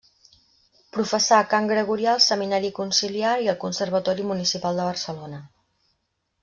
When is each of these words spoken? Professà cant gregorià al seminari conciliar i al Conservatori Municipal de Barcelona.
Professà 0.95 1.37
cant 1.51 1.67
gregorià 1.73 2.09
al 2.15 2.23
seminari 2.29 2.73
conciliar 2.81 3.37
i 3.45 3.53
al 3.53 3.61
Conservatori 3.67 4.29
Municipal 4.33 4.83
de 4.83 4.93
Barcelona. 4.93 5.45